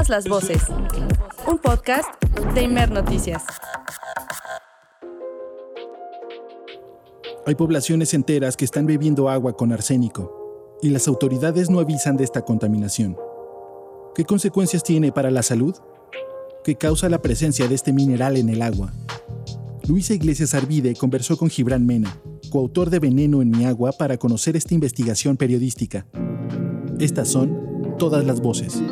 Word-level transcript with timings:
Todas 0.00 0.08
las 0.08 0.28
voces. 0.28 0.62
Un 1.46 1.58
podcast 1.58 2.08
de 2.54 2.62
Imer 2.62 2.90
Noticias. 2.90 3.42
Hay 7.44 7.54
poblaciones 7.54 8.14
enteras 8.14 8.56
que 8.56 8.64
están 8.64 8.86
bebiendo 8.86 9.28
agua 9.28 9.58
con 9.58 9.72
arsénico 9.72 10.78
y 10.80 10.88
las 10.88 11.06
autoridades 11.06 11.68
no 11.68 11.80
avisan 11.80 12.16
de 12.16 12.24
esta 12.24 12.40
contaminación. 12.46 13.14
¿Qué 14.14 14.24
consecuencias 14.24 14.82
tiene 14.82 15.12
para 15.12 15.30
la 15.30 15.42
salud? 15.42 15.76
¿Qué 16.64 16.76
causa 16.76 17.10
la 17.10 17.20
presencia 17.20 17.68
de 17.68 17.74
este 17.74 17.92
mineral 17.92 18.38
en 18.38 18.48
el 18.48 18.62
agua? 18.62 18.94
Luisa 19.86 20.14
Iglesias 20.14 20.54
Arvide 20.54 20.94
conversó 20.94 21.36
con 21.36 21.50
Gibran 21.50 21.84
Mena, 21.84 22.16
coautor 22.48 22.88
de 22.88 23.00
Veneno 23.00 23.42
en 23.42 23.50
mi 23.50 23.66
agua, 23.66 23.92
para 23.92 24.16
conocer 24.16 24.56
esta 24.56 24.72
investigación 24.72 25.36
periodística. 25.36 26.06
Estas 26.98 27.28
son 27.28 27.96
todas 27.98 28.24
las 28.24 28.40
voces. 28.40 28.82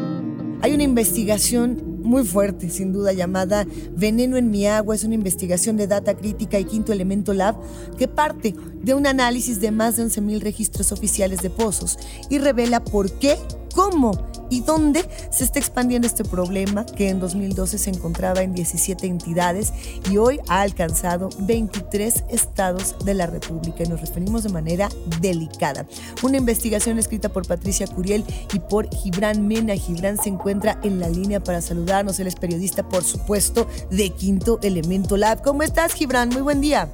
Hay 0.60 0.74
una 0.74 0.82
investigación 0.82 2.00
muy 2.02 2.24
fuerte, 2.24 2.68
sin 2.68 2.92
duda, 2.92 3.12
llamada 3.12 3.64
Veneno 3.94 4.36
en 4.36 4.50
mi 4.50 4.66
agua. 4.66 4.94
Es 4.94 5.04
una 5.04 5.14
investigación 5.14 5.76
de 5.76 5.86
data 5.86 6.16
crítica 6.16 6.58
y 6.58 6.64
quinto 6.64 6.92
elemento 6.92 7.32
lab 7.32 7.56
que 7.96 8.08
parte 8.08 8.54
de 8.82 8.94
un 8.94 9.06
análisis 9.06 9.60
de 9.60 9.70
más 9.70 9.96
de 9.96 10.04
11.000 10.04 10.40
registros 10.40 10.90
oficiales 10.90 11.42
de 11.42 11.50
pozos 11.50 11.98
y 12.28 12.38
revela 12.38 12.82
por 12.82 13.12
qué, 13.12 13.36
cómo 13.78 14.10
y 14.50 14.62
dónde 14.62 15.08
se 15.30 15.44
está 15.44 15.60
expandiendo 15.60 16.08
este 16.08 16.24
problema 16.24 16.84
que 16.84 17.10
en 17.10 17.20
2012 17.20 17.78
se 17.78 17.90
encontraba 17.90 18.42
en 18.42 18.52
17 18.52 19.06
entidades 19.06 19.72
y 20.10 20.16
hoy 20.16 20.40
ha 20.48 20.62
alcanzado 20.62 21.28
23 21.38 22.24
estados 22.28 22.96
de 23.04 23.14
la 23.14 23.26
República 23.26 23.84
y 23.84 23.88
nos 23.88 24.00
referimos 24.00 24.42
de 24.42 24.48
manera 24.48 24.88
delicada. 25.20 25.86
Una 26.24 26.38
investigación 26.38 26.98
escrita 26.98 27.28
por 27.28 27.46
Patricia 27.46 27.86
Curiel 27.86 28.24
y 28.52 28.58
por 28.58 28.92
Gibran 28.92 29.46
Mena. 29.46 29.76
Gibran 29.76 30.18
se 30.18 30.30
encuentra 30.30 30.80
en 30.82 30.98
la 30.98 31.08
línea 31.08 31.38
para 31.38 31.60
saludarnos. 31.60 32.18
Él 32.18 32.26
es 32.26 32.34
periodista, 32.34 32.88
por 32.88 33.04
supuesto, 33.04 33.68
de 33.92 34.10
Quinto 34.10 34.58
Elemento 34.62 35.16
Lab. 35.16 35.40
¿Cómo 35.42 35.62
estás, 35.62 35.92
Gibran? 35.92 36.30
Muy 36.30 36.42
buen 36.42 36.60
día. 36.60 36.90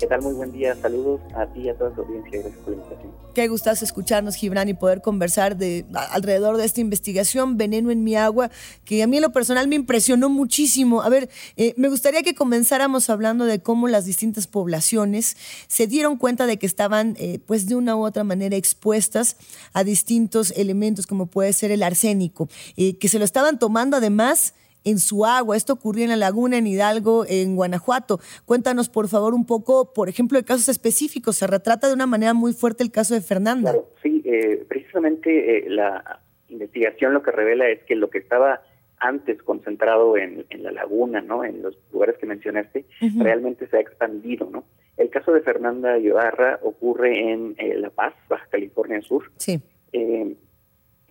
¿Qué 0.00 0.06
tal? 0.06 0.22
Muy 0.22 0.32
buen 0.32 0.50
día. 0.50 0.74
Saludos 0.80 1.20
a 1.34 1.44
ti 1.44 1.60
y 1.60 1.68
a 1.68 1.76
toda 1.76 1.90
tu 1.90 2.00
audiencia. 2.00 2.40
Gracias 2.40 2.62
por 2.62 2.70
la 2.70 2.76
invitación. 2.82 3.12
Qué 3.34 3.48
gustazo 3.48 3.84
escucharnos, 3.84 4.34
Gibran, 4.34 4.66
y 4.70 4.72
poder 4.72 5.02
conversar 5.02 5.58
de, 5.58 5.84
alrededor 5.92 6.56
de 6.56 6.64
esta 6.64 6.80
investigación, 6.80 7.58
Veneno 7.58 7.90
en 7.90 8.02
mi 8.02 8.16
agua, 8.16 8.50
que 8.86 9.02
a 9.02 9.06
mí 9.06 9.18
en 9.18 9.22
lo 9.22 9.30
personal 9.30 9.68
me 9.68 9.76
impresionó 9.76 10.30
muchísimo. 10.30 11.02
A 11.02 11.10
ver, 11.10 11.28
eh, 11.58 11.74
me 11.76 11.90
gustaría 11.90 12.22
que 12.22 12.34
comenzáramos 12.34 13.10
hablando 13.10 13.44
de 13.44 13.60
cómo 13.60 13.88
las 13.88 14.06
distintas 14.06 14.46
poblaciones 14.46 15.36
se 15.68 15.86
dieron 15.86 16.16
cuenta 16.16 16.46
de 16.46 16.58
que 16.58 16.64
estaban, 16.64 17.14
eh, 17.18 17.38
pues 17.44 17.66
de 17.66 17.74
una 17.74 17.94
u 17.94 18.02
otra 18.02 18.24
manera, 18.24 18.56
expuestas 18.56 19.36
a 19.74 19.84
distintos 19.84 20.50
elementos, 20.56 21.06
como 21.06 21.26
puede 21.26 21.52
ser 21.52 21.72
el 21.72 21.82
arsénico, 21.82 22.48
eh, 22.78 22.96
que 22.96 23.08
se 23.08 23.18
lo 23.18 23.26
estaban 23.26 23.58
tomando 23.58 23.98
además 23.98 24.54
en 24.84 24.98
su 24.98 25.24
agua. 25.24 25.56
Esto 25.56 25.72
ocurrió 25.72 26.04
en 26.04 26.10
la 26.10 26.16
laguna 26.16 26.58
en 26.58 26.66
Hidalgo, 26.66 27.24
en 27.28 27.56
Guanajuato. 27.56 28.20
Cuéntanos, 28.44 28.88
por 28.88 29.08
favor, 29.08 29.34
un 29.34 29.46
poco, 29.46 29.92
por 29.92 30.08
ejemplo, 30.08 30.38
de 30.38 30.44
casos 30.44 30.68
específicos. 30.68 31.36
Se 31.36 31.46
retrata 31.46 31.88
de 31.88 31.94
una 31.94 32.06
manera 32.06 32.34
muy 32.34 32.52
fuerte 32.52 32.82
el 32.82 32.90
caso 32.90 33.14
de 33.14 33.20
Fernanda. 33.20 33.72
Claro, 33.72 33.88
sí, 34.02 34.22
eh, 34.24 34.64
precisamente 34.68 35.58
eh, 35.58 35.70
la 35.70 36.20
investigación 36.48 37.14
lo 37.14 37.22
que 37.22 37.30
revela 37.30 37.68
es 37.68 37.80
que 37.84 37.94
lo 37.94 38.10
que 38.10 38.18
estaba 38.18 38.62
antes 38.98 39.42
concentrado 39.42 40.16
en, 40.18 40.44
la 40.58 40.72
laguna, 40.72 41.22
¿no? 41.22 41.42
En 41.42 41.62
los 41.62 41.78
lugares 41.90 42.18
que 42.18 42.26
mencionaste, 42.26 42.84
realmente 43.16 43.66
se 43.66 43.78
ha 43.78 43.80
expandido, 43.80 44.50
¿no? 44.50 44.64
El 44.98 45.08
caso 45.08 45.32
de 45.32 45.40
Fernanda 45.40 45.98
Ibarra 45.98 46.60
ocurre 46.62 47.32
en 47.32 47.54
eh, 47.56 47.74
La 47.78 47.88
Paz, 47.88 48.12
Baja 48.28 48.46
California 48.50 49.00
Sur. 49.00 49.32
Sí. 49.38 49.58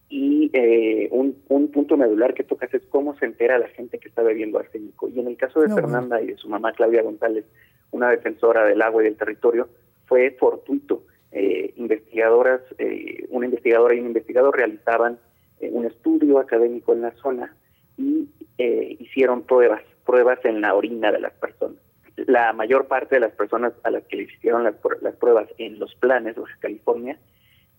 Y 0.10 0.50
eh, 0.54 1.08
un, 1.12 1.36
punto 1.72 1.96
medular 1.96 2.34
que 2.34 2.44
tocas 2.44 2.74
es 2.74 2.82
cómo 2.90 3.16
se 3.18 3.26
entera 3.26 3.60
la 3.60 3.68
gente 3.68 4.00
que 4.00 4.10
está 4.10 4.24
bebiendo 4.24 4.58
arsénico. 4.58 5.08
Y 5.08 5.20
en 5.20 5.28
el 5.28 5.38
caso 5.38 5.62
de 5.62 5.74
Fernanda 5.74 6.20
y 6.20 6.28
de 6.28 6.38
su 6.38 6.50
mamá 6.50 6.74
Claudia 6.74 7.04
González, 7.04 7.46
una 7.92 8.10
defensora 8.10 8.66
del 8.66 8.82
agua 8.82 9.04
y 9.04 9.06
del 9.06 9.18
territorio, 9.18 9.70
fue 10.08 10.32
fortuito. 10.32 11.04
Eh, 11.32 11.74
investigadoras, 11.78 12.62
eh, 12.80 13.28
una 13.30 13.46
investigadora 13.46 13.94
y 13.94 14.00
un 14.00 14.08
investigador 14.08 14.58
realizaban 14.58 15.20
un 15.62 15.86
estudio 15.86 16.40
académico 16.40 16.94
en 16.94 17.02
la 17.02 17.12
zona 17.18 17.54
y 17.98 18.30
hicieron 18.58 19.44
pruebas, 19.44 19.82
pruebas 20.06 20.40
en 20.46 20.62
la 20.62 20.74
orina 20.74 21.12
de 21.12 21.20
las 21.20 21.34
personas. 21.34 21.78
La 22.16 22.54
mayor 22.54 22.88
parte 22.88 23.16
de 23.16 23.22
las 23.22 23.34
personas 23.34 23.74
a 23.84 23.92
las 23.92 24.04
que 24.06 24.16
le 24.16 24.24
hicieron 24.24 24.64
las, 24.64 24.76
las 25.02 25.16
pruebas 25.18 25.50
en 25.58 25.80
los 25.80 25.94
planes 25.96 26.36
de 26.36 26.42
Baja 26.42 26.58
California 26.62 27.20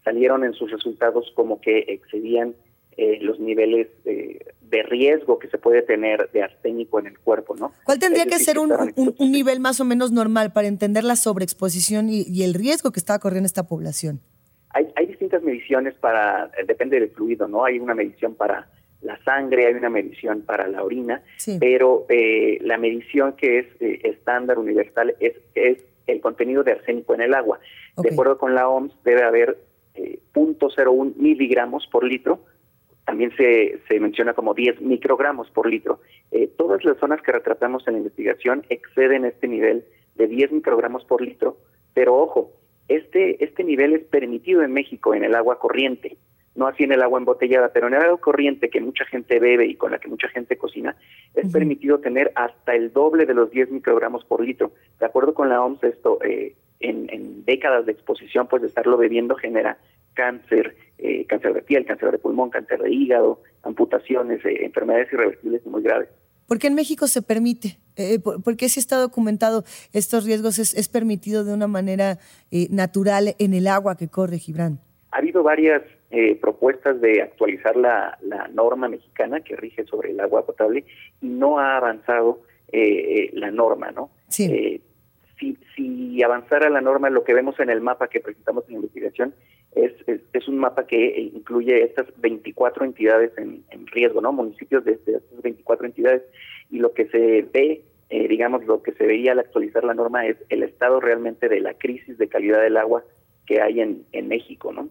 salieron 0.04 0.44
en 0.44 0.52
sus 0.54 0.70
resultados 0.70 1.30
como 1.34 1.60
que 1.60 1.84
excedían 1.88 2.54
eh, 2.96 3.18
los 3.20 3.38
niveles 3.40 3.88
de 4.70 4.82
riesgo 4.84 5.38
que 5.38 5.48
se 5.48 5.58
puede 5.58 5.82
tener 5.82 6.30
de 6.30 6.42
arsénico 6.42 6.98
en 7.00 7.08
el 7.08 7.18
cuerpo, 7.18 7.56
¿no? 7.56 7.72
¿Cuál 7.84 7.98
tendría 7.98 8.24
que 8.24 8.38
ser 8.38 8.58
un, 8.58 8.70
nivel 9.18 9.60
más 9.60 9.80
o 9.80 9.84
menos 9.84 10.12
normal 10.12 10.52
para 10.52 10.68
entender 10.68 11.04
la 11.04 11.16
sobreexposición 11.16 12.08
y, 12.08 12.42
el 12.42 12.54
riesgo 12.54 12.92
que 12.92 13.00
estaba 13.00 13.18
corriendo 13.18 13.46
esta 13.46 13.66
población? 13.66 14.20
Hay, 14.72 15.06
distintas 15.06 15.42
mediciones 15.42 15.94
para, 15.94 16.50
depende 16.66 17.00
del 17.00 17.10
fluido, 17.10 17.48
¿no? 17.48 17.64
Hay 17.64 17.80
una 17.80 17.94
medición 17.94 18.36
para 18.36 18.70
la 19.02 19.22
sangre, 19.24 19.66
hay 19.66 19.74
una 19.74 19.90
medición 19.90 20.42
para 20.42 20.68
la 20.68 20.84
orina, 20.84 21.22
pero 21.58 22.06
eh, 22.08 22.58
la 22.60 22.78
medición 22.78 23.32
que 23.32 23.58
es 23.58 23.66
eh, 23.80 24.00
estándar 24.04 24.58
universal 24.58 25.16
es, 25.18 25.34
es 25.54 25.78
el 26.06 26.20
contenido 26.20 26.62
de 26.62 26.72
arsénico 26.72 27.14
en 27.14 27.22
el 27.22 27.34
agua. 27.34 27.58
De 27.96 28.10
acuerdo 28.10 28.38
con 28.38 28.54
la 28.54 28.68
OMS, 28.68 28.92
debe 29.04 29.24
haber 29.24 29.58
0.01 30.34 31.14
miligramos 31.16 31.86
por 31.86 32.04
litro, 32.04 32.40
también 33.04 33.32
se, 33.36 33.80
se 33.88 33.98
menciona 33.98 34.34
como 34.34 34.54
10 34.54 34.80
microgramos 34.82 35.50
por 35.50 35.68
litro. 35.68 36.00
Eh, 36.30 36.48
todas 36.56 36.84
las 36.84 36.98
zonas 36.98 37.20
que 37.22 37.32
retratamos 37.32 37.86
en 37.86 37.94
la 37.94 37.98
investigación 37.98 38.64
exceden 38.68 39.24
este 39.24 39.48
nivel 39.48 39.84
de 40.14 40.28
10 40.28 40.52
microgramos 40.52 41.04
por 41.04 41.20
litro, 41.20 41.56
pero 41.94 42.16
ojo, 42.16 42.52
este, 42.88 43.42
este 43.44 43.64
nivel 43.64 43.94
es 43.94 44.04
permitido 44.04 44.62
en 44.62 44.72
México 44.72 45.14
en 45.14 45.24
el 45.24 45.34
agua 45.34 45.58
corriente, 45.58 46.18
no 46.54 46.66
así 46.66 46.84
en 46.84 46.92
el 46.92 47.02
agua 47.02 47.18
embotellada, 47.18 47.72
pero 47.72 47.86
en 47.86 47.94
el 47.94 48.02
agua 48.02 48.20
corriente 48.20 48.70
que 48.70 48.80
mucha 48.80 49.04
gente 49.04 49.38
bebe 49.38 49.66
y 49.66 49.76
con 49.76 49.92
la 49.92 49.98
que 49.98 50.08
mucha 50.08 50.28
gente 50.28 50.56
cocina, 50.56 50.96
es 51.34 51.52
permitido 51.52 52.00
tener 52.00 52.32
hasta 52.34 52.74
el 52.74 52.92
doble 52.92 53.26
de 53.26 53.34
los 53.34 53.50
10 53.50 53.70
microgramos 53.70 54.24
por 54.24 54.44
litro. 54.44 54.72
De 54.98 55.06
acuerdo 55.06 55.32
con 55.32 55.48
la 55.48 55.62
OMS, 55.62 55.82
esto 55.84 56.18
eh, 56.24 56.54
en, 56.80 57.44
décadas 57.44 57.86
de 57.86 57.92
exposición, 57.92 58.46
pues 58.48 58.62
de 58.62 58.68
estarlo 58.68 58.96
bebiendo 58.96 59.36
genera 59.36 59.78
cáncer, 60.14 60.76
eh, 60.98 61.24
cáncer 61.26 61.54
de 61.54 61.62
piel, 61.62 61.84
cáncer 61.84 62.10
de 62.10 62.18
pulmón, 62.18 62.50
cáncer 62.50 62.80
de 62.80 62.90
hígado, 62.90 63.42
amputaciones, 63.62 64.44
eh, 64.44 64.64
enfermedades 64.64 65.12
irreversibles 65.12 65.64
muy 65.66 65.82
graves. 65.82 66.08
¿Por 66.46 66.58
qué 66.58 66.66
en 66.66 66.74
México 66.74 67.06
se 67.06 67.22
permite? 67.22 67.78
Eh, 67.96 68.18
¿por, 68.18 68.56
qué 68.56 68.68
si 68.68 68.80
está 68.80 68.96
documentado 68.96 69.62
estos 69.92 70.24
riesgos 70.24 70.58
es, 70.58 70.88
permitido 70.88 71.44
de 71.44 71.54
una 71.54 71.68
manera 71.68 72.18
natural 72.70 73.36
en 73.38 73.54
el 73.54 73.68
agua 73.68 73.96
que 73.96 74.08
corre, 74.08 74.38
Gibran? 74.38 74.80
Ha 75.12 75.18
habido 75.18 75.44
varias 75.44 75.82
propuestas 76.40 77.00
de 77.00 77.22
actualizar 77.22 77.76
la, 77.76 78.18
norma 78.52 78.88
mexicana 78.88 79.40
que 79.40 79.56
rige 79.56 79.84
sobre 79.84 80.10
el 80.10 80.20
agua 80.20 80.44
potable 80.44 80.84
y 81.20 81.28
no 81.28 81.58
ha 81.58 81.76
avanzado 81.76 82.42
la 82.72 83.50
norma, 83.50 83.90
¿no? 83.92 84.10
Sí 84.28 84.80
si, 85.40 85.58
si 85.74 86.22
avanzara 86.22 86.68
la 86.68 86.80
norma, 86.80 87.10
lo 87.10 87.24
que 87.24 87.34
vemos 87.34 87.58
en 87.58 87.70
el 87.70 87.80
mapa 87.80 88.08
que 88.08 88.20
presentamos 88.20 88.64
en 88.66 88.74
la 88.74 88.76
investigación 88.76 89.34
es, 89.72 89.92
es, 90.06 90.48
un 90.48 90.58
mapa 90.58 90.86
que 90.86 91.20
incluye 91.34 91.82
estas 91.82 92.06
24 92.20 92.84
entidades 92.84 93.32
en, 93.38 93.64
riesgo, 93.86 94.20
¿no? 94.20 94.32
Municipios 94.32 94.84
de, 94.84 94.92
estas 94.92 95.42
24 95.42 95.86
entidades. 95.86 96.22
Y 96.70 96.78
lo 96.78 96.92
que 96.92 97.06
se 97.06 97.42
ve, 97.52 97.82
eh, 98.10 98.28
digamos, 98.28 98.64
lo 98.66 98.82
que 98.82 98.92
se 98.92 99.06
veía 99.06 99.32
al 99.32 99.38
actualizar 99.38 99.82
la 99.84 99.94
norma 99.94 100.26
es 100.26 100.36
el 100.48 100.62
estado 100.62 101.00
realmente 101.00 101.48
de 101.48 101.60
la 101.60 101.74
crisis 101.74 102.18
de 102.18 102.28
calidad 102.28 102.60
del 102.60 102.76
agua 102.76 103.04
que 103.46 103.60
hay 103.62 103.80
en, 103.80 104.04
en 104.12 104.28
México, 104.28 104.72
¿no? 104.72 104.88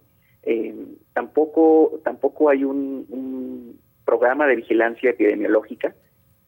Eh, 0.51 0.73
tampoco, 1.13 1.99
tampoco 2.03 2.49
hay 2.49 2.63
un, 2.63 3.79
programa 4.03 4.47
de 4.47 4.55
vigilancia 4.55 5.11
epidemiológica 5.11 5.93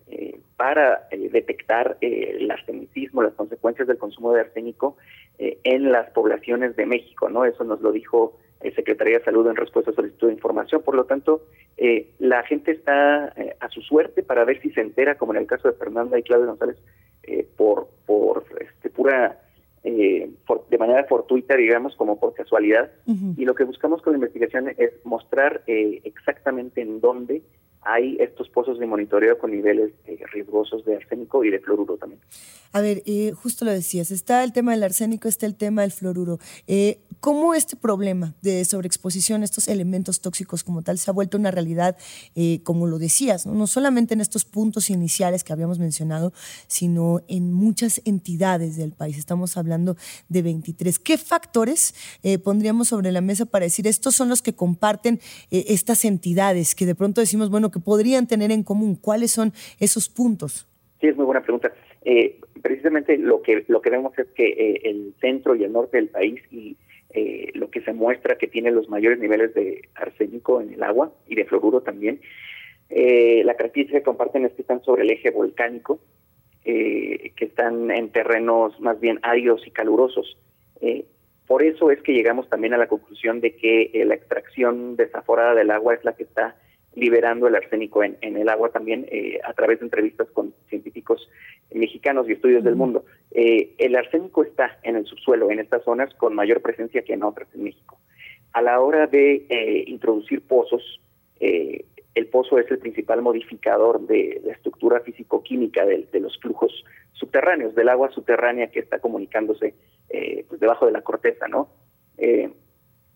eh, 0.07 0.39
para 0.57 1.07
eh, 1.11 1.29
detectar 1.29 1.97
eh, 2.01 2.37
el 2.39 2.49
arsenicismo, 2.49 3.21
las 3.21 3.35
consecuencias 3.35 3.87
del 3.87 3.99
consumo 3.99 4.33
de 4.33 4.41
arsénico 4.41 4.97
en 5.37 5.91
las 5.91 6.09
poblaciones 6.11 6.75
de 6.75 6.87
México, 6.87 7.29
¿no? 7.29 7.45
Eso 7.45 7.63
nos 7.63 7.81
lo 7.81 7.91
dijo 7.91 8.39
el 8.61 8.73
Secretaría 8.73 9.19
de 9.19 9.23
Salud 9.23 9.47
en 9.47 9.55
respuesta 9.55 9.91
a 9.91 9.93
solicitud 9.93 10.27
de 10.27 10.33
información. 10.33 10.81
Por 10.83 10.95
lo 10.95 11.05
tanto, 11.05 11.43
la 12.19 12.43
gente 12.43 12.71
está 12.71 13.33
a 13.59 13.69
su 13.69 13.81
suerte 13.81 14.21
para 14.21 14.45
ver 14.45 14.61
si 14.61 14.69
se 14.71 14.81
entera, 14.81 15.15
como 15.15 15.33
en 15.33 15.39
el 15.39 15.47
caso 15.47 15.67
de 15.67 15.77
Fernanda 15.77 16.19
y 16.19 16.23
Claudia 16.23 16.45
González, 16.45 16.77
por, 17.57 17.87
por 18.05 18.45
este, 18.59 18.91
pura 18.91 19.39
de 19.83 20.77
manera 20.77 21.05
fortuita, 21.05 21.55
digamos, 21.55 21.95
como 21.95 22.19
por 22.19 22.33
casualidad. 22.33 22.91
Y 23.37 23.45
lo 23.45 23.55
que 23.55 23.63
buscamos 23.63 24.01
con 24.01 24.13
la 24.13 24.17
investigación 24.17 24.69
es 24.77 24.91
mostrar 25.03 25.63
exactamente 25.67 26.81
en 26.81 27.01
dónde 27.01 27.41
hay 27.83 28.17
estos 28.19 28.47
pozos 28.49 28.79
de 28.79 28.85
monitoreo 28.85 29.37
con 29.37 29.51
niveles 29.51 29.91
eh, 30.05 30.19
riesgosos 30.31 30.85
de 30.85 30.97
arsénico 30.97 31.43
y 31.43 31.49
de 31.49 31.59
fluoruro 31.59 31.97
también. 31.97 32.21
A 32.73 32.81
ver, 32.81 33.01
eh, 33.05 33.31
justo 33.31 33.65
lo 33.65 33.71
decías, 33.71 34.11
está 34.11 34.43
el 34.43 34.53
tema 34.53 34.71
del 34.71 34.83
arsénico, 34.83 35.27
está 35.27 35.45
el 35.45 35.55
tema 35.55 35.81
del 35.81 35.91
fluoruro. 35.91 36.37
Eh, 36.67 36.99
cómo 37.21 37.53
este 37.53 37.75
problema 37.75 38.33
de 38.41 38.65
sobreexposición 38.65 39.43
estos 39.43 39.67
elementos 39.67 40.21
tóxicos 40.21 40.63
como 40.63 40.81
tal 40.81 40.97
se 40.97 41.09
ha 41.09 41.13
vuelto 41.13 41.37
una 41.37 41.51
realidad, 41.51 41.95
eh, 42.35 42.61
como 42.63 42.87
lo 42.87 42.97
decías, 42.97 43.45
¿no? 43.45 43.67
solamente 43.67 44.15
en 44.15 44.21
estos 44.21 44.43
puntos 44.43 44.89
iniciales 44.89 45.43
que 45.43 45.53
habíamos 45.53 45.77
mencionado, 45.77 46.33
sino 46.67 47.21
en 47.27 47.53
muchas 47.53 48.01
entidades 48.05 48.75
del 48.75 48.91
país. 48.91 49.19
Estamos 49.19 49.55
hablando 49.55 49.95
de 50.29 50.41
23. 50.41 50.97
¿Qué 50.97 51.17
factores 51.19 51.93
eh, 52.23 52.39
pondríamos 52.39 52.87
sobre 52.87 53.11
la 53.11 53.21
mesa 53.21 53.45
para 53.45 53.65
decir 53.65 53.85
estos 53.85 54.15
son 54.15 54.27
los 54.27 54.41
que 54.41 54.55
comparten 54.55 55.19
eh, 55.51 55.65
estas 55.67 56.03
entidades 56.05 56.73
que 56.73 56.87
de 56.87 56.95
pronto 56.95 57.21
decimos, 57.21 57.51
bueno, 57.51 57.69
que 57.69 57.79
podrían 57.79 58.25
tener 58.25 58.51
en 58.51 58.63
común? 58.63 58.95
¿Cuáles 58.95 59.31
son 59.31 59.53
esos 59.79 60.09
puntos? 60.09 60.67
Sí, 60.99 61.07
es 61.07 61.15
muy 61.15 61.25
buena 61.25 61.43
pregunta. 61.43 61.71
Eh, 62.03 62.39
precisamente 62.63 63.15
lo 63.19 63.43
que 63.43 63.63
lo 63.67 63.79
que 63.79 63.91
vemos 63.91 64.17
es 64.17 64.25
que 64.35 64.81
el 64.83 65.13
centro 65.21 65.55
y 65.55 65.63
el 65.63 65.71
norte 65.71 65.97
del 65.97 66.09
país 66.09 66.41
y 66.49 66.75
eh, 67.13 67.51
lo 67.53 67.69
que 67.69 67.81
se 67.81 67.93
muestra 67.93 68.37
que 68.37 68.47
tiene 68.47 68.71
los 68.71 68.89
mayores 68.89 69.19
niveles 69.19 69.53
de 69.53 69.89
arsénico 69.95 70.61
en 70.61 70.73
el 70.73 70.83
agua 70.83 71.11
y 71.27 71.35
de 71.35 71.45
fluoruro 71.45 71.81
también. 71.81 72.21
la 72.89 73.55
característica 73.55 73.99
que 73.99 74.03
comparten 74.03 74.45
es 74.45 74.53
que 74.53 74.61
están 74.63 74.83
sobre 74.83 75.03
el 75.03 75.11
eje 75.11 75.31
volcánico, 75.31 75.99
que 76.63 77.33
están 77.39 77.89
en 77.89 78.09
terrenos 78.09 78.79
más 78.79 78.99
bien 78.99 79.19
áridos 79.23 79.65
y 79.65 79.71
calurosos. 79.71 80.37
por 81.47 81.63
eso 81.63 81.89
es 81.91 82.01
que 82.01 82.13
llegamos 82.13 82.49
también 82.49 82.73
a 82.73 82.77
la 82.77 82.87
conclusión 82.87 83.39
de 83.39 83.55
que 83.55 84.03
la 84.05 84.15
extracción 84.15 84.95
desaforada 84.95 85.55
del 85.55 85.71
agua 85.71 85.93
es 85.93 86.03
la 86.03 86.13
que 86.13 86.23
está 86.23 86.55
liberando 86.93 87.47
el 87.47 87.55
arsénico 87.55 88.03
en, 88.03 88.17
el 88.21 88.49
agua 88.49 88.69
también 88.69 89.05
eh, 89.09 89.39
a 89.43 89.53
través 89.53 89.79
de 89.79 89.85
entrevistas 89.85 90.27
con 90.31 90.53
científicos 90.67 91.29
mexicanos 91.73 92.27
y 92.27 92.33
estudios 92.33 92.63
del 92.63 92.75
mundo. 92.75 93.05
Eh, 93.31 93.73
el 93.77 93.95
arsénico 93.95 94.43
está 94.43 94.77
en 94.83 94.97
el 94.97 95.05
subsuelo, 95.05 95.49
en 95.51 95.59
estas 95.59 95.83
zonas, 95.83 96.13
con 96.15 96.35
mayor 96.35 96.61
presencia 96.61 97.03
que 97.03 97.13
en 97.13 97.23
otras 97.23 97.47
en 97.55 97.63
México. 97.63 97.97
A 98.51 98.61
la 98.61 98.81
hora 98.81 99.07
de 99.07 99.45
eh, 99.49 99.83
introducir 99.87 100.41
pozos, 100.41 100.99
el 101.39 102.27
pozo 102.27 102.59
es 102.59 102.69
el 102.69 102.77
principal 102.77 103.23
modificador 103.23 104.05
de 104.05 104.41
la 104.45 104.53
estructura 104.53 104.99
físico-química 104.99 105.85
de, 105.85 106.19
los 106.19 106.37
flujos 106.37 106.85
subterráneos, 107.13 107.73
del 107.73 107.89
agua 107.89 108.11
subterránea 108.11 108.69
que 108.69 108.79
está 108.79 108.99
comunicándose 108.99 109.73
pues 110.47 110.59
debajo 110.59 110.85
de 110.85 110.91
la 110.91 111.01
corteza, 111.01 111.47
¿no? 111.47 111.69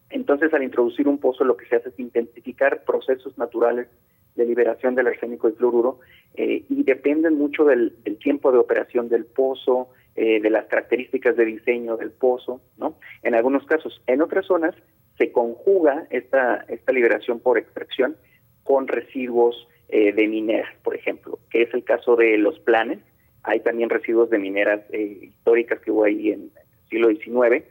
Entonces, 0.09 0.53
al 0.53 0.63
introducir 0.63 1.07
un 1.07 1.17
pozo, 1.17 1.43
lo 1.43 1.57
que 1.57 1.65
se 1.65 1.77
hace 1.77 1.89
es 1.89 1.99
intensificar 1.99 2.83
procesos 2.83 3.37
naturales 3.37 3.87
de 4.35 4.45
liberación 4.45 4.95
del 4.95 5.07
arsénico 5.07 5.49
y 5.49 5.53
fluoruro 5.53 5.99
eh, 6.35 6.63
y 6.69 6.83
dependen 6.83 7.35
mucho 7.37 7.63
del, 7.63 7.95
tiempo 8.21 8.51
de 8.51 8.57
operación 8.57 9.09
del 9.09 9.25
pozo, 9.25 9.89
eh, 10.15 10.39
de 10.41 10.49
las 10.49 10.65
características 10.65 11.35
de 11.35 11.45
diseño 11.45 11.97
del 11.97 12.11
pozo, 12.11 12.61
¿no? 12.77 12.97
En 13.23 13.35
algunos 13.35 13.65
casos. 13.65 14.01
En 14.07 14.21
otras 14.21 14.45
zonas 14.45 14.75
se 15.17 15.31
conjuga 15.31 16.07
esta, 16.09 16.65
esta 16.67 16.91
liberación 16.91 17.39
por 17.39 17.57
extracción 17.57 18.17
con 18.63 18.87
residuos 18.87 19.67
eh, 19.87 20.11
de 20.11 20.27
mineras, 20.27 20.73
por 20.83 20.95
ejemplo, 20.95 21.39
que 21.49 21.61
es 21.63 21.73
el 21.73 21.83
caso 21.83 22.15
de 22.15 22.37
los 22.37 22.59
planes. 22.59 22.99
Hay 23.43 23.61
también 23.61 23.89
residuos 23.89 24.29
de 24.29 24.39
mineras 24.39 24.81
históricas 24.91 25.79
que 25.79 25.91
hubo 25.91 26.03
ahí 26.03 26.31
en, 26.31 26.51
siglo 26.95 27.09
XIX, 27.09 27.65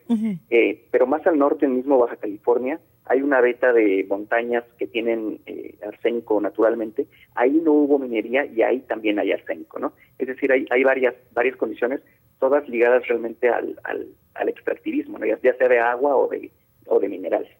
eh, 0.50 0.84
pero 0.90 1.06
más 1.06 1.26
al 1.26 1.38
norte, 1.38 1.66
en 1.66 1.76
mismo 1.76 1.98
Baja 1.98 2.16
California, 2.16 2.80
hay 3.06 3.22
una 3.22 3.40
veta 3.40 3.72
de 3.72 4.04
montañas 4.08 4.64
que 4.78 4.86
tienen 4.86 5.40
eh, 5.46 5.76
arsénico 5.86 6.40
naturalmente. 6.40 7.06
Ahí 7.34 7.60
no 7.62 7.72
hubo 7.72 7.98
minería 7.98 8.46
y 8.46 8.62
ahí 8.62 8.80
también 8.80 9.18
hay 9.18 9.32
arsénico, 9.32 9.78
¿no? 9.78 9.92
Es 10.18 10.26
decir, 10.26 10.50
hay, 10.52 10.66
hay 10.70 10.84
varias 10.84 11.14
varias 11.32 11.56
condiciones, 11.56 12.00
todas 12.38 12.68
ligadas 12.68 13.06
realmente 13.06 13.48
al, 13.48 13.78
al, 13.84 14.08
al 14.34 14.48
extractivismo, 14.48 15.18
¿no? 15.18 15.26
ya, 15.26 15.38
sea 15.54 15.68
de 15.68 15.78
agua 15.78 16.16
o 16.16 16.28
de, 16.28 16.50
o 16.86 16.98
de 16.98 17.08
minerales 17.08 17.50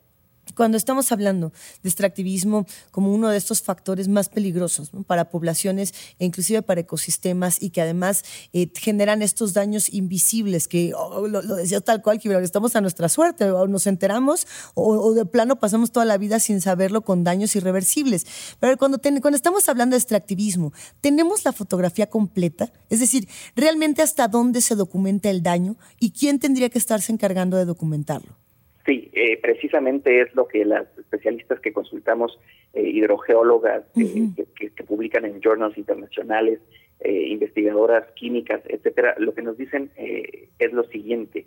cuando 0.55 0.77
estamos 0.77 1.13
hablando 1.13 1.53
de 1.83 1.89
extractivismo 1.89 2.67
como 2.91 3.13
uno 3.13 3.29
de 3.29 3.37
estos 3.37 3.63
factores 3.63 4.09
más 4.09 4.29
peligrosos 4.29 4.91
para 5.07 5.31
poblaciones 5.31 5.95
e 6.19 6.25
inclusive 6.25 6.63
para 6.63 6.81
ecosistemas 6.81 7.63
y 7.63 7.71
que 7.71 7.81
además 7.81 8.25
eh, 8.53 8.71
generan 8.75 9.23
estos 9.23 9.53
daños 9.53 9.93
invisibles 9.93 10.69
que 10.69 10.93
oh, 10.95 11.27
lo, 11.27 11.43
decía 11.43 11.81
tal 11.81 12.03
cual 12.03 12.19
que 12.19 12.33
estamos 12.43 12.77
a 12.77 12.81
nuestra 12.81 13.09
suerte 13.09 13.51
o 13.51 13.67
nos 13.67 13.87
enteramos 13.87 14.47
o, 14.75 15.13
de 15.15 15.27
plano 15.27 15.57
pasamos 15.57 15.93
toda 15.93 16.07
la 16.07 16.19
vida 16.19 16.41
sin 16.41 16.61
saberlo 16.61 17.03
con 17.03 17.25
daños 17.25 17.55
irreversibles. 17.57 18.27
Pero 18.61 18.77
cuando, 18.77 18.99
cuando 19.01 19.37
estamos 19.37 19.69
hablando 19.69 19.95
de 19.95 19.99
extractivismo, 19.99 20.73
¿tenemos 21.01 21.45
la 21.45 21.53
fotografía 21.53 22.09
completa? 22.09 22.73
Es 22.91 23.01
decir, 23.01 23.29
¿realmente 23.57 24.03
hasta 24.03 24.29
dónde 24.29 24.61
se 24.61 24.75
documenta 24.75 25.31
el 25.31 25.43
daño 25.43 25.77
y 25.99 26.11
quién 26.11 26.39
tendría 26.39 26.69
que 26.71 26.79
estarse 26.79 27.13
encargando 27.13 27.57
de 27.57 27.65
documentarlo? 27.65 28.44
Eh, 29.17 29.39
precisamente 29.41 30.23
es 30.23 30.35
lo 30.35 30.49
que 30.49 30.65
las 30.65 30.87
especialistas 30.99 31.61
que 31.61 31.73
consultamos, 31.73 32.37
eh, 32.73 32.83
hidrogeólogas 32.83 33.85
eh, 33.97 34.45
que, 34.57 34.85
publican 34.85 35.25
en 35.25 35.41
journals 35.41 35.79
internacionales, 35.79 36.61
investigadoras 37.07 38.07
químicas, 38.13 38.63
etcétera, 38.67 39.15
lo 39.19 39.35
que 39.35 39.43
nos 39.43 39.59
dicen 39.59 39.91
es 39.97 40.73
lo 40.73 40.85
siguiente: 40.85 41.45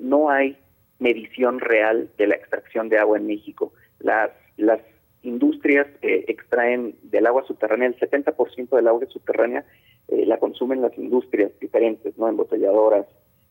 no 0.00 0.30
hay 0.30 0.56
medición 0.98 1.60
real 1.60 2.10
de 2.18 2.26
la 2.26 2.34
extracción 2.34 2.88
de 2.88 2.98
agua 2.98 3.16
en 3.16 3.26
México. 3.26 3.72
Las 4.00 4.30
las 4.56 4.80
industrias 5.22 5.86
extraen 6.02 6.96
del 7.04 7.26
agua 7.26 7.44
subterránea 7.46 7.86
el 7.86 7.96
70% 7.96 8.74
del 8.74 8.88
agua 8.88 9.06
subterránea 9.06 9.64
la 10.08 10.38
consumen 10.38 10.82
las 10.82 10.96
industrias 10.98 11.52
diferentes, 11.60 12.18
no 12.18 12.28
embotelladoras, 12.28 13.06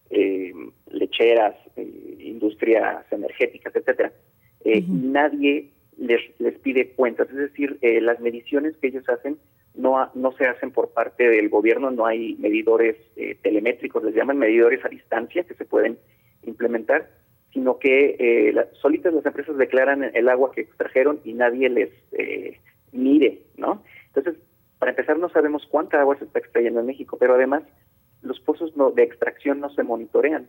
eh, 0.10 0.54
lecheras, 0.92 1.56
eh, 1.56 1.65
industrias 2.36 3.06
energéticas, 3.12 3.76
etcétera. 3.76 4.12
Eh, 4.64 4.84
nadie 4.88 5.72
les, 5.98 6.22
les 6.40 6.58
pide 6.60 6.90
cuentas, 6.90 7.30
es 7.30 7.36
decir, 7.36 7.78
eh, 7.82 8.02
las 8.02 8.20
mediciones 8.20 8.76
que 8.78 8.88
ellos 8.88 9.08
hacen 9.10 9.38
no, 9.74 10.10
no 10.14 10.32
se 10.34 10.46
hacen 10.46 10.72
por 10.72 10.90
parte 10.90 11.28
del 11.30 11.50
gobierno, 11.50 11.92
no 11.92 12.06
hay 12.06 12.36
medidores 12.36 12.96
telemétricos, 13.42 14.04
les 14.04 14.16
llaman 14.16 14.38
medidores 14.38 14.84
a 14.86 14.90
distancia 14.90 15.44
que 15.44 15.54
se 15.54 15.66
pueden 15.66 15.98
implementar, 16.44 17.10
sino 17.52 17.78
que 17.78 18.52
las, 18.54 18.68
solitas 18.78 19.14
las 19.14 19.26
empresas 19.26 19.58
declaran 19.58 20.12
el 20.14 20.30
agua 20.30 20.54
que 20.54 20.62
extrajeron 20.62 21.20
y 21.26 21.34
nadie 21.34 21.70
les 21.70 21.90
mire, 22.94 23.42
¿no? 23.58 23.84
Entonces, 24.08 24.42
para 24.80 24.92
empezar, 24.92 25.18
no 25.20 25.30
sabemos 25.30 25.66
cuánta 25.70 26.00
agua 26.00 26.18
se 26.18 26.26
está 26.26 26.40
extrayendo 26.40 26.80
en 26.80 26.86
México, 26.86 27.18
pero 27.20 27.36
además 27.36 27.64
los 28.22 28.40
pozos 28.40 28.74
de 28.96 29.04
extracción 29.04 29.60
no 29.60 29.70
se 29.70 29.84
monitorean. 29.84 30.48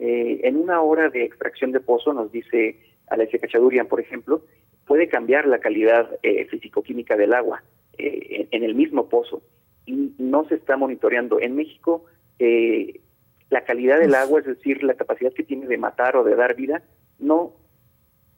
Eh, 0.00 0.40
en 0.44 0.56
una 0.56 0.80
hora 0.80 1.10
de 1.10 1.24
extracción 1.24 1.72
de 1.72 1.80
pozo, 1.80 2.14
nos 2.14 2.32
dice 2.32 2.80
Alessia 3.08 3.38
Cachadurian, 3.38 3.86
por 3.86 4.00
ejemplo, 4.00 4.42
puede 4.86 5.08
cambiar 5.08 5.46
la 5.46 5.60
calidad 5.60 6.18
eh, 6.22 6.46
físico-química 6.46 7.18
del 7.18 7.34
agua 7.34 7.62
eh, 7.98 8.48
en, 8.50 8.64
el 8.64 8.74
mismo 8.74 9.10
pozo 9.10 9.42
y 9.84 10.14
no 10.18 10.48
se 10.48 10.54
está 10.54 10.78
monitoreando. 10.78 11.38
En 11.38 11.54
México, 11.54 12.06
la 13.50 13.64
calidad 13.64 13.98
del 13.98 14.14
agua, 14.14 14.40
es 14.40 14.46
decir, 14.46 14.82
la 14.82 14.94
capacidad 14.94 15.34
que 15.34 15.42
tiene 15.42 15.66
de 15.66 15.76
matar 15.76 16.16
o 16.16 16.24
de 16.24 16.34
dar 16.34 16.56
vida, 16.56 16.82
no, 17.18 17.52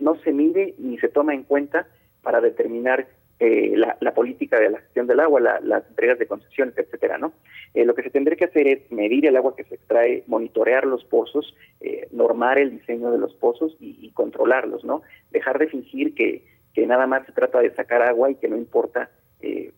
no 0.01 0.17
se 0.17 0.33
mide 0.33 0.75
ni 0.79 0.99
se 0.99 1.09
toma 1.09 1.33
en 1.33 1.45
cuenta 1.45 1.87
para 2.23 2.41
determinar 2.41 3.07
eh, 3.45 3.75
la, 3.77 4.15
política 4.15 4.61
de 4.61 4.71
la 4.71 4.79
gestión 4.79 5.09
del 5.09 5.19
agua, 5.19 5.41
las 5.41 5.89
entregas 5.89 6.17
de 6.19 6.29
concesiones, 6.29 6.79
etcétera, 6.79 7.19
¿no? 7.19 7.33
Eh, 7.75 7.85
lo 7.85 7.95
que 7.95 8.03
se 8.03 8.11
tendría 8.11 8.37
que 8.37 8.45
hacer 8.45 8.67
es 8.67 8.91
medir 8.91 9.27
el 9.27 9.37
agua 9.37 9.57
que 9.57 9.65
se 9.65 9.77
extrae, 9.77 10.25
monitorear 10.27 10.87
los 10.87 11.05
pozos, 11.05 11.55
eh, 11.81 12.09
normar 12.13 12.59
el 12.59 12.71
diseño 12.71 13.11
de 13.11 13.19
los 13.19 13.35
pozos 13.35 13.77
y, 13.81 14.11
controlarlos, 14.11 14.85
¿no? 14.85 15.03
Dejar 15.31 15.59
de 15.59 15.69
fingir 15.69 16.15
que, 16.15 16.45
que 16.75 16.87
nada 16.87 17.07
más 17.07 17.25
se 17.25 17.33
trata 17.33 17.61
de 17.61 17.75
sacar 17.75 18.03
agua 18.03 18.31
y 18.31 18.35
que 18.35 18.49
no 18.49 18.57
importa 18.57 19.11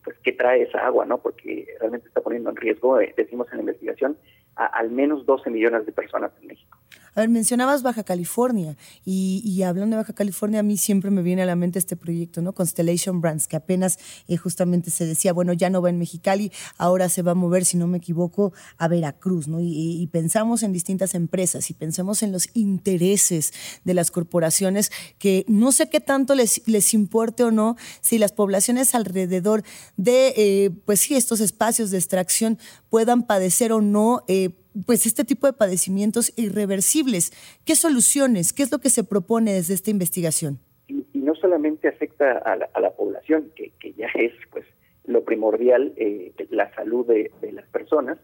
pues 0.05 0.19
qué 0.23 0.33
trae 0.33 0.63
esa 0.63 0.85
agua, 0.85 1.07
¿no? 1.07 1.23
Porque 1.23 1.67
realmente 1.81 2.09
está 2.09 2.21
poniendo 2.21 2.51
en 2.51 2.57
riesgo, 2.57 2.99
decimos 3.17 3.47
en 3.51 3.57
la 3.57 3.63
investigación, 3.63 4.19
a 4.57 4.67
al 4.67 4.91
menos 4.91 5.25
12 5.25 5.49
millones 5.49 5.87
de 5.87 5.93
personas 5.93 6.33
en 6.43 6.49
México. 6.49 6.79
A 7.14 7.21
ver, 7.21 7.28
mencionabas 7.28 7.83
Baja 7.83 8.02
California 8.02 8.76
y, 9.04 9.62
hablando 9.62 9.97
de 9.97 10.02
Baja 10.02 10.12
California, 10.14 10.61
a 10.61 10.62
mí 10.64 10.76
siempre 10.76 11.11
me 11.12 11.23
viene 11.23 11.42
a 11.42 11.47
la 11.47 11.54
mente 11.54 11.78
este 11.78 11.97
proyecto, 11.97 12.42
¿no? 12.42 12.52
Constellation 12.52 13.21
Brands, 13.21 13.47
que 13.47 13.56
apenas 13.56 13.99
eh, 14.26 14.37
justamente 14.37 14.90
se 14.90 15.06
decía, 15.06 15.33
bueno, 15.33 15.52
ya 15.52 15.71
no 15.71 15.80
va 15.80 15.90
en 15.90 15.99
Mexicali, 15.99 16.50
ahora 16.76 17.09
se 17.09 17.23
va 17.23 17.33
a 17.33 17.35
mover, 17.35 17.64
si 17.64 17.76
no 17.76 17.87
me 17.87 17.99
equivoco, 17.99 18.52
a 18.78 18.88
Veracruz, 18.88 19.47
¿no? 19.47 19.61
Y, 19.61 20.09
pensamos 20.12 20.62
en 20.62 20.73
distintas 20.73 21.14
empresas 21.14 21.71
y 21.71 21.75
pensamos 21.75 22.23
en 22.23 22.30
los 22.30 22.49
intereses 22.54 23.52
de 23.85 23.94
las 23.94 24.11
corporaciones 24.11 24.92
que 25.18 25.44
no 25.49 25.73
sé 25.73 25.88
qué 25.88 25.99
tanto 26.00 26.35
les, 26.35 26.94
importe 26.94 27.42
o 27.42 27.50
no 27.50 27.76
si 28.00 28.18
las 28.18 28.33
poblaciones 28.33 28.94
alrededor 28.94 29.64
de, 29.97 30.35
eh, 30.37 30.71
pues 30.85 31.00
sí, 31.00 31.14
estos 31.14 31.40
espacios 31.40 31.90
de 31.90 31.99
extracción 31.99 32.59
puedan 32.90 33.26
padecer 33.26 33.73
o 33.73 33.80
no. 33.80 34.25
Eh, 34.28 34.50
pues 34.87 35.07
este 35.07 35.25
tipo 35.25 35.47
de 35.47 35.52
padecimientos 35.52 36.33
irreversibles. 36.37 37.33
¿Qué 37.64 37.76
soluciones? 37.76 38.52
¿Qué 38.52 38.62
es 38.62 38.73
lo 38.73 38.78
que 38.78 38.90
se 38.90 39.04
propone 39.04 39.52
desde 39.52 39.75
esta 39.75 39.90
investigación? 39.90 40.59
Y, 40.88 41.04
no 41.14 41.35
solamente 41.35 41.88
afecta 41.88 42.38
a 42.38 42.57
la, 42.57 42.90
población, 42.90 43.50
que, 43.57 43.73
ya 43.97 44.09
es 44.14 44.33
pues 44.50 44.64
lo 45.07 45.25
primordial, 45.25 45.93
eh, 45.97 46.33
la 46.50 46.73
salud 46.75 47.07
de, 47.07 47.31
las 47.52 47.66
personas, 47.69 48.19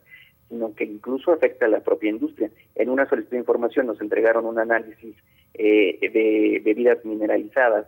sino 0.48 0.74
que 0.74 0.84
incluso 0.84 1.32
afecta 1.32 1.66
a 1.66 1.68
la 1.68 1.80
propia 1.80 2.10
industria. 2.10 2.50
En 2.74 2.90
una 2.90 3.08
solicitud 3.08 3.32
de 3.32 3.40
información 3.40 3.86
nos 3.86 4.00
entregaron 4.00 4.44
un 4.44 4.58
análisis 4.58 5.16
de 5.54 6.62
bebidas 6.64 7.04
mineralizadas, 7.04 7.86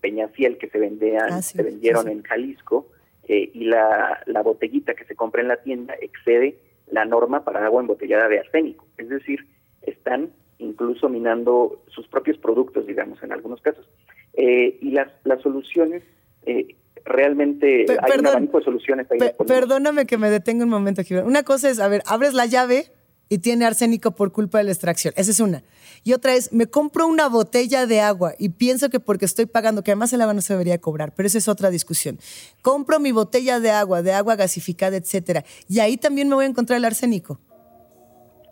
Peñafiel, 0.00 0.56
que 0.58 0.68
se, 0.68 0.78
vendían, 0.78 1.32
ah, 1.32 1.42
se 1.42 1.62
vendieron 1.62 2.08
en 2.08 2.22
Jalisco, 2.22 2.88
y 3.26 3.64
la, 3.64 4.22
la 4.26 4.42
botellita 4.42 4.94
que 4.94 5.04
se 5.04 5.14
compra 5.14 5.42
en 5.42 5.48
la 5.48 5.62
tienda 5.62 5.94
excede 6.00 6.58
la 6.90 7.04
norma 7.04 7.44
para 7.44 7.64
agua 7.64 7.80
embotellada 7.80 8.28
de 8.28 8.40
arsénico. 8.40 8.86
Es 8.98 9.08
decir, 9.08 9.46
están 9.82 10.30
incluso 10.58 11.08
minando 11.08 11.82
sus 11.88 12.06
propios 12.08 12.36
productos, 12.38 12.86
digamos, 12.86 13.22
en 13.22 13.32
algunos 13.32 13.60
casos. 13.62 13.88
Eh, 14.34 14.78
y 14.80 14.90
las, 14.90 15.08
las 15.24 15.42
soluciones, 15.42 16.02
eh, 16.44 16.76
realmente 17.04 17.86
hay 17.88 18.18
un 18.18 18.26
abanico 18.26 18.58
de 18.58 18.64
soluciones. 18.64 19.10
Ahí 19.10 19.18
perdóname 19.46 20.06
que 20.06 20.18
me 20.18 20.30
detenga 20.30 20.64
un 20.64 20.70
momento, 20.70 21.00
aquí. 21.00 21.14
Una 21.14 21.42
cosa 21.42 21.70
es, 21.70 21.80
a 21.80 21.88
ver, 21.88 22.02
abres 22.06 22.34
la 22.34 22.46
llave 22.46 22.92
y 23.30 23.38
tiene 23.38 23.64
arsénico 23.64 24.10
por 24.10 24.32
culpa 24.32 24.58
de 24.58 24.64
la 24.64 24.72
extracción. 24.72 25.14
Esa 25.16 25.30
es 25.30 25.40
una. 25.40 25.62
Y 26.02 26.12
otra 26.12 26.34
es, 26.34 26.52
me 26.52 26.66
compro 26.66 27.06
una 27.06 27.28
botella 27.28 27.86
de 27.86 28.00
agua 28.00 28.34
y 28.38 28.50
pienso 28.50 28.90
que 28.90 28.98
porque 28.98 29.24
estoy 29.24 29.46
pagando, 29.46 29.82
que 29.82 29.92
además 29.92 30.12
el 30.12 30.20
agua 30.20 30.34
no 30.34 30.40
se 30.40 30.52
debería 30.52 30.78
cobrar, 30.78 31.14
pero 31.14 31.28
esa 31.28 31.38
es 31.38 31.48
otra 31.48 31.70
discusión. 31.70 32.18
Compro 32.60 32.98
mi 32.98 33.12
botella 33.12 33.60
de 33.60 33.70
agua, 33.70 34.02
de 34.02 34.12
agua 34.12 34.34
gasificada, 34.34 34.96
etcétera, 34.96 35.44
y 35.68 35.78
ahí 35.78 35.96
también 35.96 36.28
me 36.28 36.34
voy 36.34 36.44
a 36.44 36.48
encontrar 36.48 36.78
el 36.78 36.84
arsénico. 36.84 37.38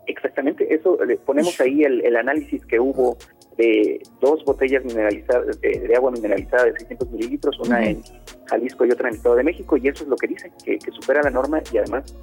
Exactamente, 0.07 0.73
eso 0.73 0.97
le 1.03 1.17
ponemos 1.17 1.59
ahí 1.59 1.83
el, 1.83 2.15
análisis 2.15 2.65
que 2.65 2.79
hubo 2.79 3.17
de 3.57 4.01
dos 4.21 4.43
botellas 4.45 4.83
mineralizadas 4.85 5.59
de, 5.59 5.93
agua 5.95 6.11
mineralizada 6.11 6.65
de 6.65 6.71
600 6.79 7.11
mililitros, 7.11 7.59
una 7.59 7.85
en 7.85 8.01
Jalisco 8.49 8.85
y 8.85 8.91
otra 8.91 9.07
en 9.07 9.13
el 9.13 9.17
Estado 9.17 9.35
de 9.35 9.43
México, 9.43 9.77
y 9.77 9.87
eso 9.87 10.03
es 10.03 10.09
lo 10.09 10.15
que 10.15 10.27
dicen, 10.27 10.51
que, 10.63 10.79
supera 10.91 11.21
la 11.21 11.29
norma 11.29 11.61
y 11.71 11.77
además 11.77 12.13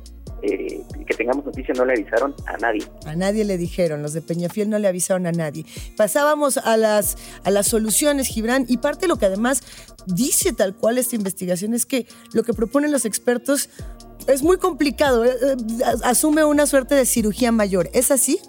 eh, 0.43 0.83
que 1.07 1.15
tengamos 1.15 1.47
noticia 1.47 1.73
no 1.75 1.85
le 1.85 1.95
avisaron 1.95 2.35
a 2.47 2.57
nadie. 2.59 2.83
A 3.07 3.17
nadie 3.17 3.45
le 3.45 3.57
dijeron, 3.57 4.03
los 4.03 4.13
de 4.13 4.23
Peñafiel 4.23 4.69
no 4.69 4.79
le 4.79 4.89
avisaron 4.89 5.27
a 5.27 5.33
nadie. 5.33 5.65
Pasábamos 5.97 6.59
a 6.59 6.77
las, 6.77 7.17
a 7.45 7.51
las 7.51 7.69
soluciones, 7.69 8.29
Gibran, 8.29 8.67
y 8.69 8.79
parte 8.79 9.03
de 9.03 9.09
lo 9.09 9.17
que 9.17 9.27
además 9.27 9.63
dice 10.07 10.53
tal 10.53 10.77
cual 10.77 10.99
esta 10.99 11.17
investigación 11.17 11.75
es 11.75 11.87
que 11.87 12.07
lo 12.33 12.43
que 12.43 12.53
proponen 12.53 12.93
los 12.93 13.05
expertos 13.05 13.71
es 14.27 14.43
muy 14.43 14.57
complicado, 14.57 15.25
eh, 15.25 15.31
eh, 15.31 15.57
asume 16.05 16.45
una 16.45 16.67
suerte 16.67 16.95
de 16.95 17.07
cirugía 17.07 17.53
mayor, 17.53 17.89
¿es 17.93 18.11
así? 18.11 18.41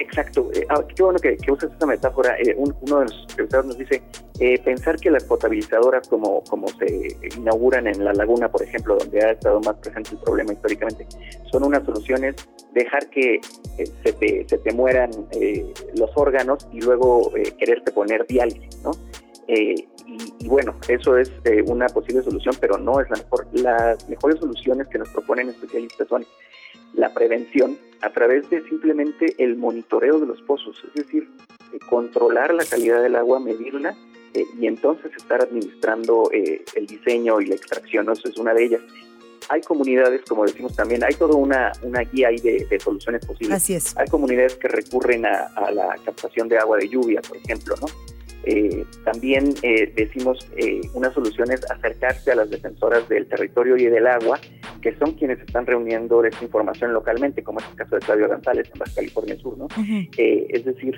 Exacto, 0.00 0.50
eh, 0.54 0.66
ah, 0.70 0.82
qué 0.96 1.02
bueno 1.02 1.18
que, 1.18 1.36
usas 1.52 1.70
esa 1.72 1.86
metáfora. 1.86 2.36
uno 2.56 2.98
de 2.98 3.04
los 3.04 3.26
entrevistados 3.28 3.66
nos 3.66 3.78
dice, 3.78 4.02
pensar 4.64 4.96
que 4.96 5.10
las 5.10 5.24
potabilizadoras 5.24 6.08
como, 6.08 6.42
como 6.44 6.66
se 6.68 7.16
inauguran 7.36 7.86
en 7.86 8.02
la 8.04 8.12
laguna, 8.14 8.48
por 8.48 8.62
ejemplo, 8.62 8.96
donde 8.96 9.22
ha 9.22 9.32
estado 9.32 9.60
más 9.60 9.76
presente 9.76 10.10
el 10.12 10.18
problema 10.18 10.52
históricamente, 10.52 11.06
son 11.52 11.64
unas 11.64 11.84
soluciones, 11.84 12.34
dejar 12.72 13.08
que 13.10 13.40
se, 13.76 14.12
te, 14.14 14.48
se 14.48 14.58
te 14.58 14.72
mueran 14.72 15.10
los 15.94 16.10
órganos 16.14 16.66
y 16.72 16.80
luego 16.80 17.30
quererte 17.58 17.92
poner 17.92 18.26
diálisis, 18.26 18.82
¿no? 18.82 18.92
y, 20.38 20.46
bueno, 20.46 20.76
eso 20.88 21.16
es 21.16 21.30
eh, 21.44 21.62
una 21.66 21.86
posible 21.86 22.22
solución, 22.22 22.54
pero 22.60 22.78
no 22.78 23.00
es 23.00 23.10
la 23.10 23.16
mejor. 23.16 23.46
Las 23.52 24.08
mejores 24.08 24.38
soluciones 24.38 24.86
que 24.88 24.98
nos 24.98 25.08
proponen 25.08 25.48
especialistas 25.48 26.08
son 26.08 26.24
la 26.94 27.12
prevención 27.12 27.78
a 28.02 28.10
través 28.10 28.48
de 28.50 28.62
simplemente 28.68 29.34
el 29.38 29.56
monitoreo 29.56 30.18
de 30.18 30.26
los 30.26 30.40
pozos, 30.42 30.82
es 30.88 31.04
decir, 31.04 31.28
eh, 31.72 31.78
controlar 31.88 32.54
la 32.54 32.64
calidad 32.64 33.02
del 33.02 33.16
agua, 33.16 33.40
medirla 33.40 33.94
eh, 34.34 34.44
y 34.58 34.66
entonces 34.66 35.12
estar 35.16 35.42
administrando 35.42 36.30
el 36.32 36.86
diseño 36.86 37.40
y 37.40 37.46
la 37.46 37.56
extracción. 37.56 38.10
Eso 38.10 38.28
es 38.28 38.36
una 38.38 38.54
de 38.54 38.64
ellas. 38.64 38.80
Hay 39.48 39.62
comunidades, 39.62 40.22
como 40.28 40.44
decimos 40.46 40.76
también, 40.76 41.02
hay 41.02 41.14
toda 41.14 41.34
una, 41.34 41.72
una 41.82 42.00
guía 42.00 42.28
ahí 42.28 42.38
de, 42.38 42.78
soluciones 42.78 43.26
posibles. 43.26 43.56
Así 43.56 43.74
es. 43.74 43.96
Hay 43.96 44.06
comunidades 44.06 44.54
que 44.54 44.68
recurren 44.68 45.26
a, 45.26 45.46
a 45.56 45.70
la 45.72 45.96
captación 46.04 46.48
de 46.48 46.58
agua 46.58 46.78
de 46.78 46.88
lluvia, 46.88 47.20
por 47.20 47.36
ejemplo, 47.36 47.74
¿no? 47.80 47.88
Eh, 48.44 48.86
también 49.04 49.54
eh, 49.62 49.92
decimos 49.94 50.48
eh, 50.56 50.80
una 50.94 51.12
solución 51.12 51.50
es 51.52 51.70
acercarse 51.70 52.32
a 52.32 52.36
las 52.36 52.48
defensoras 52.48 53.06
del 53.08 53.28
territorio 53.28 53.76
y 53.76 53.84
del 53.84 54.06
agua, 54.06 54.40
que 54.80 54.96
son 54.96 55.12
quienes 55.12 55.40
están 55.40 55.66
reuniendo 55.66 56.24
esta 56.24 56.44
información 56.44 56.92
localmente, 56.92 57.42
como 57.42 57.60
es 57.60 57.66
el 57.70 57.76
caso 57.76 57.96
de 57.96 58.00
Claudio 58.00 58.28
González 58.28 58.70
en 58.72 58.78
Baja 58.78 58.92
California 58.94 59.36
Sur. 59.36 59.58
¿no? 59.58 59.68
es 60.16 60.64
decir, 60.64 60.94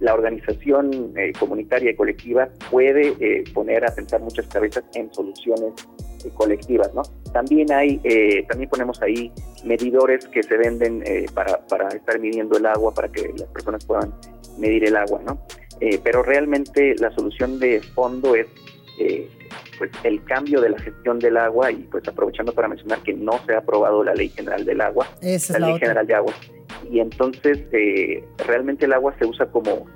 la 0.00 0.14
organización 0.14 1.14
comunitaria 1.38 1.90
y 1.90 1.94
colectiva 1.94 2.48
puede 2.70 3.44
poner 3.52 3.84
a 3.84 3.94
pensar 3.94 4.20
muchas 4.20 4.46
cabezas 4.46 4.84
en 4.94 5.12
soluciones 5.12 5.72
colectivas. 6.34 6.92
¿no? 6.94 7.02
También 7.32 7.72
hay, 7.72 7.98
también 8.48 8.68
ponemos 8.68 9.00
ahí 9.02 9.32
medidores 9.64 10.26
que 10.28 10.42
se 10.42 10.56
venden 10.56 11.02
para, 11.34 11.64
para 11.66 11.88
estar 11.88 12.18
midiendo 12.18 12.58
el 12.58 12.66
agua, 12.66 12.92
para 12.94 13.08
que 13.08 13.32
las 13.36 13.48
personas 13.50 13.84
puedan 13.84 14.12
medir 14.58 14.84
el 14.84 14.96
agua. 14.96 15.20
¿no? 15.24 15.38
Eh, 15.80 16.00
pero 16.02 16.22
realmente 16.22 16.94
la 16.98 17.10
solución 17.10 17.58
de 17.58 17.80
fondo 17.82 18.34
es 18.34 18.46
eh, 18.98 19.28
pues 19.78 19.90
el 20.04 20.22
cambio 20.24 20.60
de 20.60 20.70
la 20.70 20.78
gestión 20.78 21.18
del 21.18 21.36
agua 21.36 21.70
y 21.70 21.76
pues 21.90 22.06
aprovechando 22.08 22.52
para 22.52 22.68
mencionar 22.68 23.00
que 23.00 23.14
no 23.14 23.32
se 23.46 23.54
ha 23.54 23.58
aprobado 23.58 24.02
la 24.02 24.14
ley 24.14 24.28
general 24.30 24.64
del 24.64 24.80
agua, 24.80 25.06
la, 25.20 25.58
ley 25.58 25.78
general 25.78 26.06
de 26.06 26.14
agua 26.14 26.32
y 26.90 27.00
entonces 27.00 27.58
eh, 27.72 28.24
realmente 28.46 28.86
el 28.86 28.92
agua 28.92 29.14
se 29.18 29.26
usa 29.26 29.46
como 29.46 29.86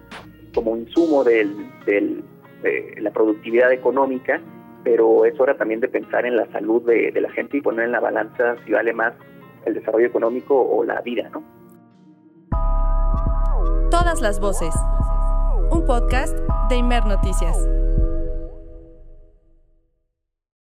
como 0.55 0.77
insumo 0.77 1.23
del, 1.25 1.55
del 1.87 2.25
de 2.63 2.97
la 3.01 3.11
productividad 3.11 3.73
económica, 3.73 4.41
pero 4.85 5.25
es 5.25 5.39
hora 5.41 5.57
también 5.57 5.81
de 5.81 5.89
pensar 5.89 6.27
en 6.27 6.37
la 6.37 6.51
salud 6.53 6.83
de, 6.83 7.11
de 7.11 7.21
la 7.21 7.31
gente 7.31 7.57
y 7.57 7.63
poner 7.63 7.87
en 7.87 7.93
la 7.93 8.01
balanza 8.01 8.57
si 8.67 8.73
vale 8.73 8.93
más 8.93 9.15
el 9.65 9.75
desarrollo 9.75 10.07
económico 10.07 10.61
o 10.61 10.85
la 10.85 11.01
vida, 11.01 11.31
¿no? 11.31 11.43
Todas 13.91 14.21
las 14.21 14.41
voces 14.41 14.75
un 15.71 15.85
podcast 15.87 16.37
de 16.69 16.77
Imer 16.77 17.07
Noticias. 17.07 17.57